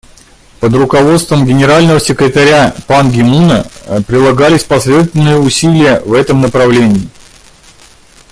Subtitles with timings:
[0.59, 3.67] Под руководством Генерального секретаря Пан Ги Муна
[4.07, 7.07] прилагались последовательные усилия в этом направлении.